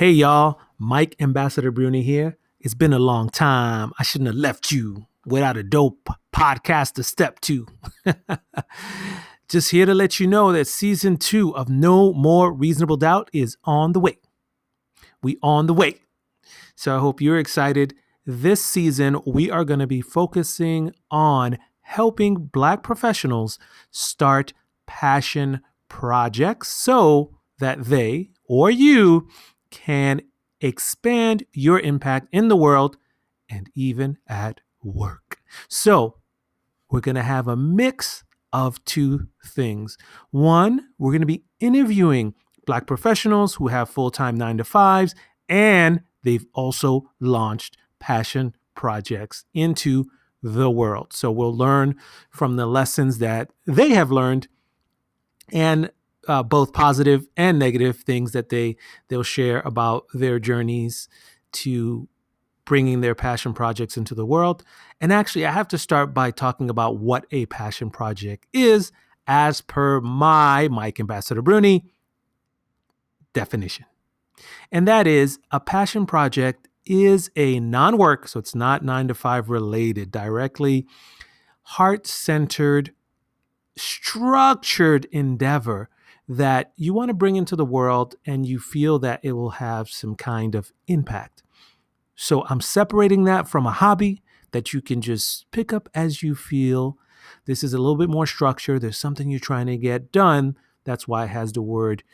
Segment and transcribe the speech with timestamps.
[0.00, 2.38] Hey, y'all, Mike Ambassador Bruny here.
[2.58, 3.92] It's been a long time.
[3.98, 7.66] I shouldn't have left you without a dope podcast to step to.
[9.50, 13.58] Just here to let you know that season two of No More Reasonable Doubt is
[13.64, 14.16] on the way.
[15.22, 15.96] We on the way.
[16.74, 17.92] So I hope you're excited.
[18.24, 23.58] This season, we are going to be focusing on helping Black professionals
[23.90, 24.54] start
[24.86, 25.60] passion
[25.90, 29.28] projects so that they or you
[29.70, 30.22] can
[30.60, 32.96] expand your impact in the world
[33.48, 35.38] and even at work.
[35.68, 36.16] So,
[36.90, 39.96] we're going to have a mix of two things.
[40.30, 42.34] One, we're going to be interviewing
[42.66, 45.14] Black professionals who have full time nine to fives,
[45.48, 50.06] and they've also launched passion projects into
[50.42, 51.12] the world.
[51.12, 51.96] So, we'll learn
[52.30, 54.48] from the lessons that they have learned
[55.52, 55.90] and
[56.28, 58.76] uh, both positive and negative things that they
[59.08, 61.08] they'll share about their journeys
[61.52, 62.08] to
[62.64, 64.62] bringing their passion projects into the world.
[65.00, 68.92] And actually, I have to start by talking about what a passion project is,
[69.26, 71.84] as per my Mike Ambassador Bruny
[73.32, 73.86] definition.
[74.70, 79.14] And that is a passion project is a non work, so it's not nine to
[79.14, 80.86] five related, directly
[81.62, 82.92] heart centered,
[83.76, 85.88] structured endeavor
[86.30, 89.88] that you want to bring into the world and you feel that it will have
[89.88, 91.42] some kind of impact.
[92.14, 96.36] So I'm separating that from a hobby that you can just pick up as you
[96.36, 96.96] feel.
[97.46, 98.78] This is a little bit more structure.
[98.78, 100.56] There's something you're trying to get done.
[100.84, 102.04] That's why it has the word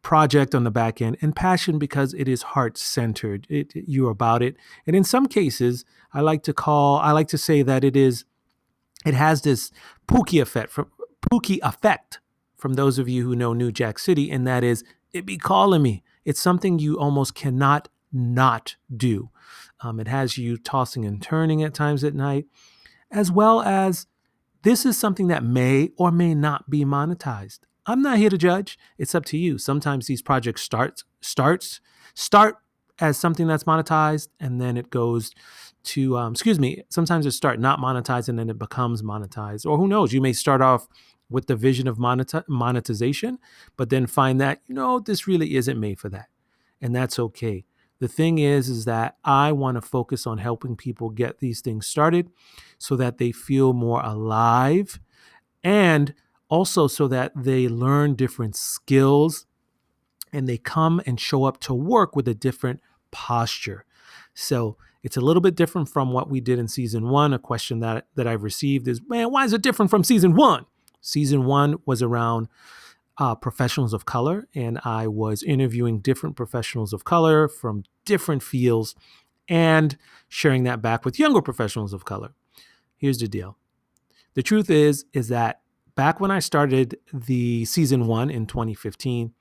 [0.00, 3.48] project on the back end and passion because it is heart centered.
[3.50, 4.54] It, you're about it.
[4.86, 5.84] And in some cases,
[6.14, 8.24] I like to call, I like to say that it is,
[9.04, 9.72] it has this
[10.06, 10.86] Pookie effect from
[11.20, 12.20] Pookie effect
[12.60, 15.82] from those of you who know New Jack City, and that is it be calling
[15.82, 16.02] me.
[16.24, 19.30] It's something you almost cannot not do.
[19.80, 22.46] Um, it has you tossing and turning at times at night,
[23.10, 24.06] as well as
[24.62, 27.60] this is something that may or may not be monetized.
[27.86, 28.78] I'm not here to judge.
[28.98, 29.58] It's up to you.
[29.58, 31.80] Sometimes these projects start starts
[32.14, 32.56] start
[33.00, 35.32] as something that's monetized, and then it goes
[35.82, 36.82] to um, excuse me.
[36.90, 39.64] Sometimes it start not monetized, and then it becomes monetized.
[39.64, 40.12] Or who knows?
[40.12, 40.86] You may start off
[41.30, 43.38] with the vision of monetization,
[43.76, 46.26] but then find that, you know, this really isn't made for that.
[46.80, 47.64] And that's okay.
[48.00, 51.86] The thing is, is that I want to focus on helping people get these things
[51.86, 52.30] started
[52.78, 54.98] so that they feel more alive
[55.62, 56.14] and
[56.48, 59.46] also so that they learn different skills
[60.32, 62.80] and they come and show up to work with a different
[63.10, 63.84] posture.
[64.32, 67.32] So it's a little bit different from what we did in season one.
[67.32, 70.66] A question that, that I've received is, man, why is it different from season one?
[71.00, 72.48] Season one was around
[73.18, 78.94] uh, professionals of color, and I was interviewing different professionals of color from different fields
[79.48, 79.96] and
[80.28, 82.32] sharing that back with younger professionals of color.
[82.96, 83.56] Here's the deal.
[84.34, 85.60] The truth is is that
[85.94, 89.32] back when I started the season 1 in 2015,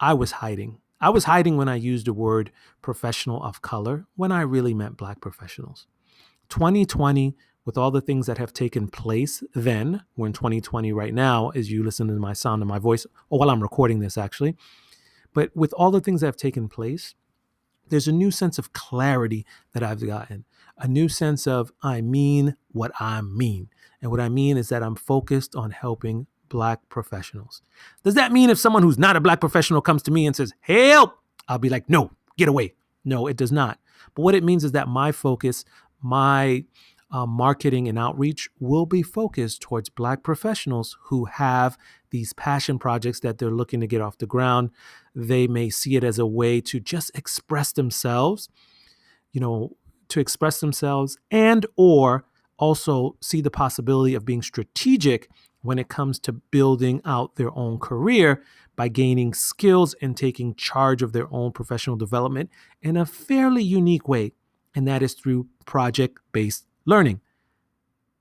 [0.00, 0.78] I was hiding.
[1.00, 2.50] I was hiding when I used the word
[2.82, 5.86] professional of color when I really meant black professionals.
[6.48, 7.36] 2020
[7.68, 11.70] with all the things that have taken place then, we're in 2020 right now, as
[11.70, 14.56] you listen to my sound and my voice, or while I'm recording this actually.
[15.34, 17.14] But with all the things that have taken place,
[17.90, 20.46] there's a new sense of clarity that I've gotten,
[20.78, 23.68] a new sense of I mean what I mean.
[24.00, 27.60] And what I mean is that I'm focused on helping Black professionals.
[28.02, 30.54] Does that mean if someone who's not a Black professional comes to me and says,
[30.60, 31.18] help,
[31.48, 32.72] I'll be like, no, get away?
[33.04, 33.78] No, it does not.
[34.14, 35.66] But what it means is that my focus,
[36.00, 36.64] my
[37.10, 41.78] uh, marketing and outreach will be focused towards Black professionals who have
[42.10, 44.70] these passion projects that they're looking to get off the ground.
[45.14, 48.48] They may see it as a way to just express themselves,
[49.32, 49.76] you know,
[50.08, 52.24] to express themselves and or
[52.58, 55.28] also see the possibility of being strategic
[55.62, 58.42] when it comes to building out their own career
[58.76, 62.48] by gaining skills and taking charge of their own professional development
[62.80, 64.32] in a fairly unique way,
[64.74, 67.20] and that is through project based learning.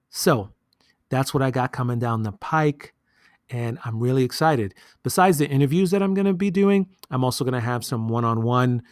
[0.09, 0.49] So
[1.09, 2.93] that's what I got coming down the pike.
[3.49, 4.75] And I'm really excited.
[5.03, 8.09] Besides the interviews that I'm going to be doing, I'm also going to have some
[8.09, 8.83] one on one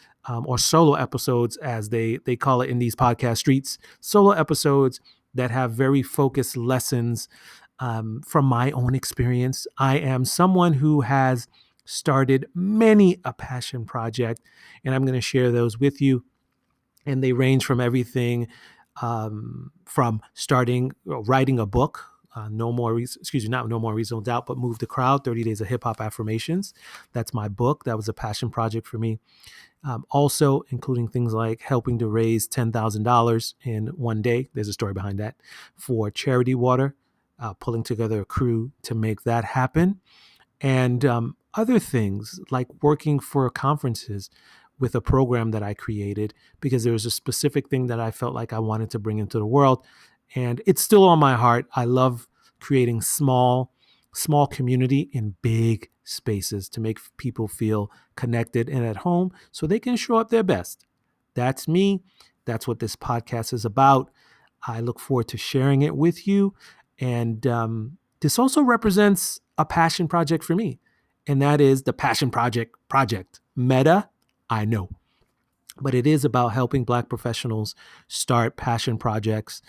[0.46, 5.00] or solo episodes, as they, they call it in these podcast streets, solo episodes
[5.34, 7.28] that have very focused lessons
[7.80, 9.68] um, from my own experience.
[9.78, 11.48] I am someone who has
[11.84, 14.42] started many a passion project,
[14.84, 16.24] and I'm going to share those with you.
[17.06, 18.48] And they range from everything
[19.02, 23.80] um, from starting uh, writing a book Uh, no more, re- excuse me, not no
[23.80, 25.24] more reasonable doubt, but move the crowd.
[25.24, 26.74] Thirty days of hip hop affirmations.
[27.14, 27.84] That's my book.
[27.86, 29.20] That was a passion project for me.
[29.84, 34.50] Um, also, including things like helping to raise ten thousand dollars in one day.
[34.54, 35.36] There's a story behind that
[35.78, 36.96] for charity water.
[37.40, 40.00] Uh, pulling together a crew to make that happen,
[40.62, 44.30] and um, other things like working for conferences
[44.80, 48.34] with a program that I created because there was a specific thing that I felt
[48.34, 49.86] like I wanted to bring into the world.
[50.36, 51.68] And it's still on my heart.
[51.76, 52.28] I love
[52.60, 53.72] creating small,
[54.14, 59.80] small community in big spaces to make people feel connected and at home so they
[59.80, 60.86] can show up their best.
[61.34, 62.02] That's me.
[62.46, 64.12] That's what this podcast is about.
[64.68, 66.54] I look forward to sharing it with you.
[67.00, 70.80] And um, this also represents a passion project for me,
[71.28, 73.40] and that is the Passion Project Project.
[73.56, 74.10] Meta
[74.50, 74.90] I know.
[75.80, 77.76] But it is about helping Black professionals
[78.08, 79.62] start passion projects.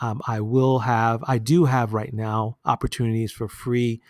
[0.00, 4.00] Um, I will have, I do have right now opportunities for free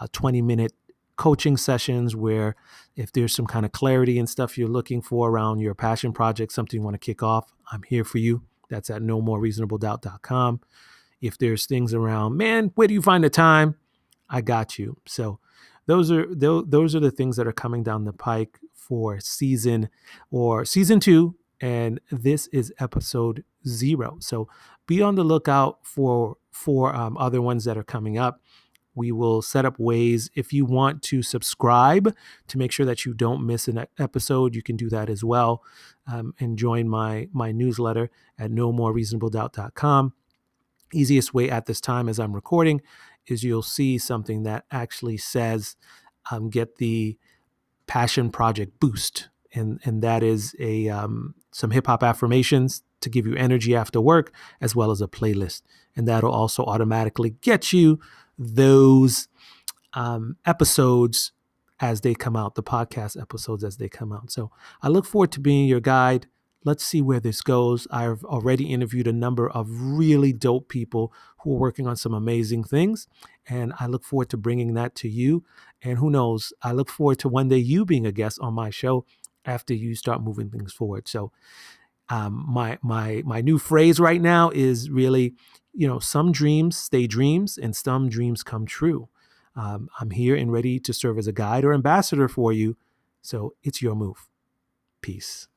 [0.00, 0.72] uh, 20 minute
[1.16, 2.56] coaching sessions where
[2.96, 6.52] if there's some kind of clarity and stuff you're looking for around your passion project,
[6.52, 8.42] something you want to kick off, I'm here for you.
[8.68, 10.60] That's at no more reasonable doubt.com.
[11.20, 13.76] If there's things around, man, where do you find the time?
[14.28, 14.96] I got you.
[15.06, 15.38] So
[15.86, 19.88] those are those are the things that are coming down the pike for season
[20.30, 24.16] or season two, and this is episode zero.
[24.20, 24.48] So
[24.86, 28.40] be on the lookout for for um, other ones that are coming up.
[28.94, 32.14] We will set up ways if you want to subscribe
[32.48, 34.54] to make sure that you don't miss an episode.
[34.54, 35.62] You can do that as well,
[36.06, 40.12] um, and join my my newsletter at no more reasonable doubt.com.
[40.92, 42.82] Easiest way at this time as I'm recording
[43.26, 45.76] is you'll see something that actually says
[46.30, 47.16] um, get the
[47.86, 49.28] passion project boost.
[49.54, 54.00] And and that is a um, some hip hop affirmations to give you energy after
[54.00, 55.62] work as well as a playlist.
[55.94, 58.00] And that'll also automatically get you
[58.38, 59.28] those
[59.92, 61.32] um, episodes
[61.80, 64.30] as they come out the podcast episodes as they come out.
[64.30, 64.50] So
[64.82, 66.26] i look forward to being your guide
[66.64, 67.86] let's see where this goes.
[67.90, 72.64] I've already interviewed a number of really dope people who are working on some amazing
[72.64, 73.06] things,
[73.46, 75.44] and I look forward to bringing that to you.
[75.82, 78.70] And who knows, I look forward to one day you being a guest on my
[78.70, 79.04] show
[79.44, 81.08] after you start moving things forward.
[81.08, 81.32] So,
[82.08, 85.34] um, my my my new phrase right now is really,
[85.72, 89.08] you know, some dreams stay dreams, and some dreams come true.
[89.54, 92.76] Um, I'm here and ready to serve as a guide or ambassador for you.
[93.20, 94.28] So it's your move.
[95.02, 95.48] Peace.